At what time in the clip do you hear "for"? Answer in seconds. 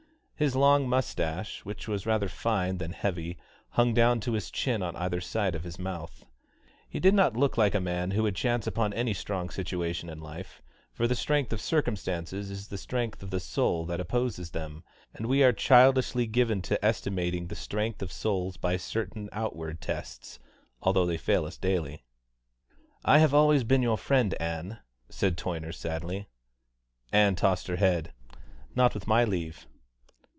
10.93-11.05